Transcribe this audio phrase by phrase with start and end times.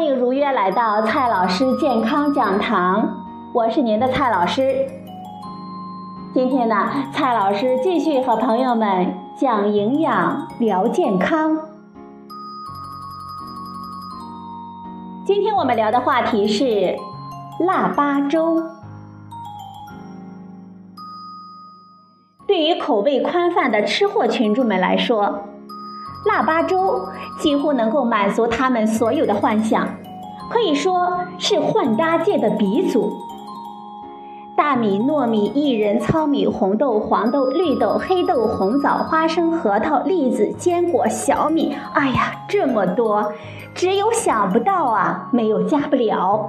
[0.00, 3.06] 欢迎如约来到蔡老师健康讲堂，
[3.52, 4.74] 我是您的蔡老师。
[6.32, 6.74] 今天呢，
[7.12, 11.54] 蔡老师继续和朋友们讲营养、聊健康。
[15.26, 16.96] 今天我们聊的话题是
[17.66, 18.56] 腊八粥。
[22.46, 25.40] 对于口味宽泛的吃货群众们来说，
[26.26, 29.88] 腊八粥几乎能够满足他们所有的幻想，
[30.50, 33.12] 可以说是混搭界的鼻祖。
[34.56, 43.32] 大米、糯米、薏仁、糙米、红豆、黄豆、绿豆、黑豆、红枣、花生、核桃、栗子、坚果、小米，哎呀，这么多，
[43.74, 46.46] 只有想不到啊，没有加不了。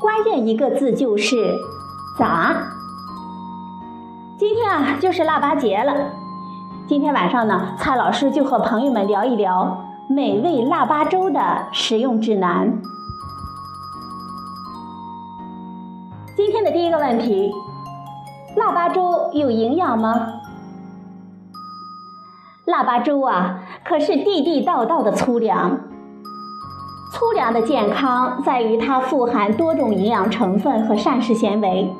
[0.00, 1.56] 关键一个字就是
[2.16, 2.54] 杂。
[4.38, 6.21] 今天啊，就是腊八节了。
[6.92, 11.40] 今天晚上呢，蔡老师就和朋友们聊一聊美味腊八粥的
[11.72, 12.70] 食用指南。
[16.36, 17.50] 今天的第一个问题：
[18.56, 20.34] 腊八粥有营养吗？
[22.66, 25.80] 腊八粥啊，可是地地道道的粗粮。
[27.10, 31.90] 粗粮的健康在于它富含多种营养成分和膳食纤维，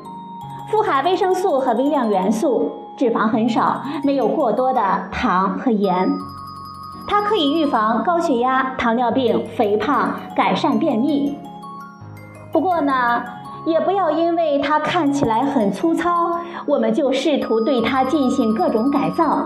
[0.69, 2.82] 富含维生素和微量元素。
[2.95, 6.09] 脂肪很少，没有过多的糖和盐，
[7.07, 11.37] 它可以预防高血压、糖尿病、肥胖，改善便秘。
[12.51, 13.23] 不过呢，
[13.65, 19.43] 也不要因为它看起来很粗糙，我们就试图对它进行各种改造。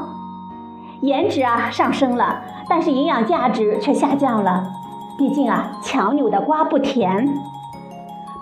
[1.02, 4.64] 颜值啊上升了，但是营养价值却下降了。
[5.18, 7.28] 毕竟啊，强扭的瓜不甜。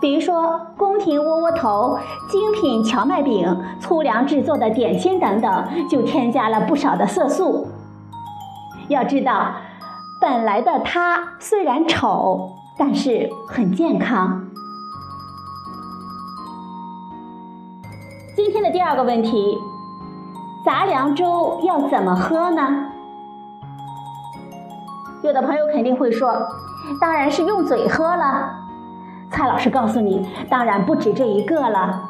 [0.06, 1.98] 比如说，宫廷窝窝头、
[2.30, 7.66] 精品荞麦饼、粗粮制作的点心等等，就添加了不少的色素。
[8.88, 9.54] 要知道，
[10.22, 14.46] 本来的它虽然丑，但是很健康。
[18.36, 19.58] 今天的第二个问题：
[20.64, 22.92] 杂粮粥要怎么喝呢？
[25.24, 26.32] 有的朋友肯定会说，
[27.02, 28.65] 当然是用嘴喝了。
[29.32, 32.10] 蔡老师告诉你，当然不止这一个了。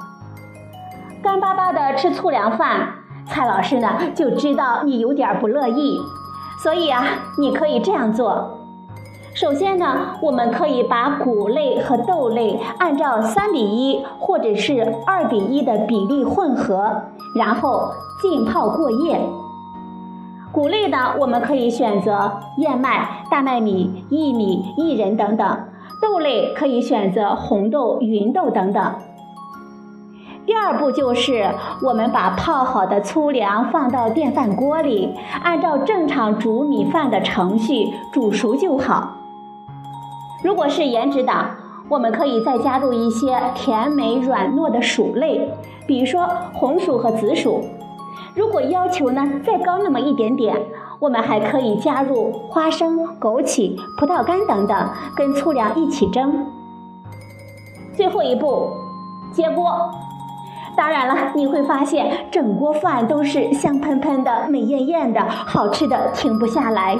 [1.24, 2.88] 干巴巴的吃粗粮饭，
[3.26, 6.00] 蔡老师呢就知道你有点不乐意，
[6.62, 7.04] 所以啊，
[7.40, 8.60] 你可以这样做。
[9.34, 17.02] 首先呢，我们可以把谷类和豆类按照三比一或者是二比一的比例混合，
[17.38, 19.20] 然后浸泡过夜。
[20.54, 25.58] 谷类呢，我们可以选择燕麦、大麦米、薏米、薏仁等等。
[26.02, 28.96] 豆类可以选择红豆、芸豆等等。
[30.46, 31.50] 第二步就是
[31.82, 35.14] 我们把泡好的粗粮放到电饭锅里，
[35.44, 39.18] 按照正常煮米饭的程序煮熟就好。
[40.44, 41.50] 如果是颜值党，
[41.90, 45.50] 我们可以再加入一些甜美软糯的薯类，
[45.88, 47.64] 比如说红薯和紫薯。
[48.36, 50.56] 如果要求呢再高那么一点点。
[51.00, 56.46] 我们还可以加入花生、枸杞、葡萄干等等，跟粗粮一起蒸。
[57.94, 58.72] 最后一步，
[59.34, 59.92] 接锅。
[60.78, 66.98] 当然了，你会发现整锅饭都是香喷喷的、美艳艳的，好吃的停不下来。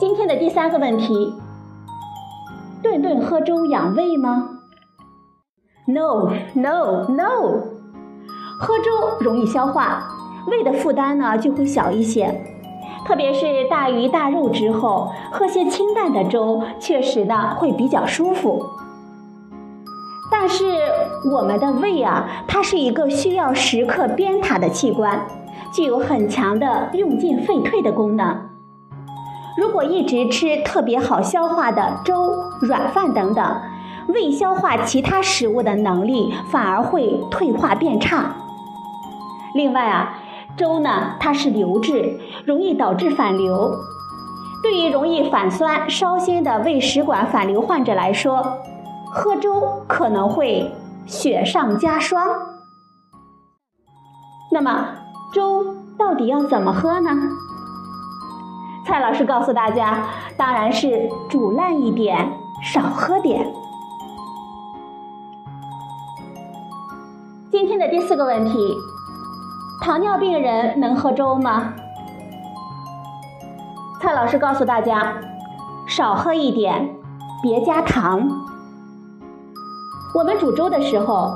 [0.00, 1.34] 今天的第三个问题：
[2.82, 4.48] 顿顿喝粥养胃吗
[5.86, 7.60] ？No，No，No，
[8.58, 8.90] 喝粥
[9.20, 10.15] 容易消化。
[10.48, 12.40] 胃的负担呢就会小一些，
[13.04, 18.64] 特别是大鱼大肉之后，喝些清淡的粥，确实呢会比较舒服。
[20.30, 20.64] 但是
[21.32, 25.26] 我们的胃啊，它是一个需要时刻鞭挞的器官，
[25.72, 28.48] 具有很强的用进废退的功能。
[29.56, 33.60] 如果一直吃特别好消化的粥、软饭等等，
[34.08, 38.26] 胃消化其他食物的能力反而会退化变差。
[39.54, 40.18] 另外啊。
[40.56, 43.74] 粥呢，它是流质，容易导致反流。
[44.62, 48.42] 对于容易反酸、烧心的胃食管反流患者来说，
[49.12, 50.72] 喝粥可能会
[51.06, 52.26] 雪上加霜。
[54.50, 54.88] 那么，
[55.32, 57.10] 粥到底要怎么喝呢？
[58.86, 62.32] 蔡老师告诉大家，当然是煮烂一点，
[62.62, 63.46] 少喝点。
[67.50, 68.74] 今天的第四个问题。
[69.82, 71.74] 糖尿病人能喝粥吗？
[74.00, 75.14] 蔡老师告诉大家，
[75.86, 76.88] 少喝一点，
[77.42, 78.28] 别加糖。
[80.14, 81.34] 我们煮粥的时候，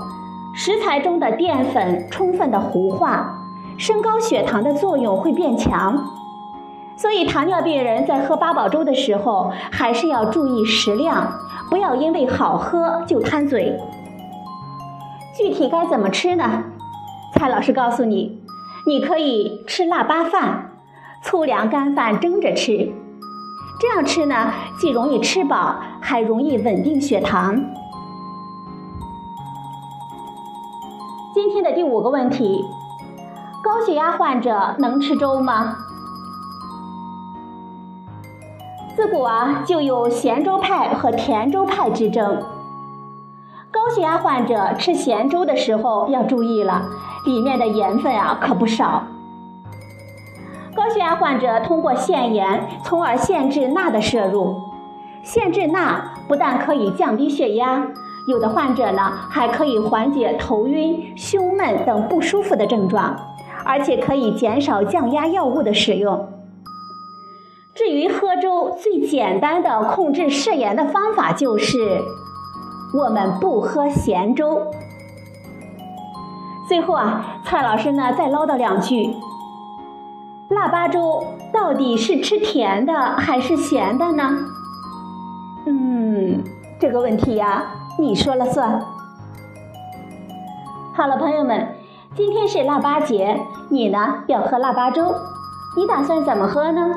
[0.54, 3.34] 食材中的淀粉充分的糊化，
[3.78, 6.02] 升高血糖的作用会变强，
[6.96, 11.30] 所以糖尿病人在喝八宝粥的时候，还是要注意食量，
[11.68, 13.78] 不要因为好喝就贪嘴。
[15.36, 16.64] 具体该怎么吃呢？
[17.40, 18.38] 蔡老师告诉你，
[18.84, 20.72] 你可以吃腊八饭，
[21.24, 22.92] 粗粮干饭蒸着吃，
[23.80, 27.64] 这样吃呢，既容易吃饱，还容易稳定血糖。
[31.32, 32.62] 今天的第五个问题：
[33.64, 35.78] 高血压患者能吃粥吗？
[38.94, 42.42] 自古啊，就有咸粥派和甜粥派之争。
[43.90, 46.80] 高血压患者吃咸粥的时候要注意了，
[47.26, 49.02] 里面的盐分啊可不少。
[50.76, 54.54] 高血压患者通过限盐，从而限制钠的摄入。
[55.24, 57.88] 限制钠不但可以降低血压，
[58.28, 63.16] 有的患者呢还可以缓解头晕、胸闷等不舒服的症状，
[63.64, 66.28] 而且可以减少降压药物的使用。
[67.74, 72.00] 至于喝粥，最简单的控制摄盐的方法就是，
[72.92, 74.66] 我们不喝咸粥。
[76.68, 79.16] 最后啊，蔡老师呢再唠叨两句：
[80.48, 84.38] 腊八粥到底是吃甜的还是咸的呢？
[85.66, 86.42] 嗯，
[86.78, 87.64] 这个问题呀，
[87.98, 88.82] 你说了算。
[90.92, 91.74] 好了，朋友们，
[92.14, 95.14] 今天是腊八节，你呢要喝腊八粥，
[95.76, 96.90] 你打算怎么喝呢？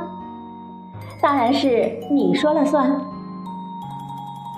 [1.22, 3.13] 当然是你说了算。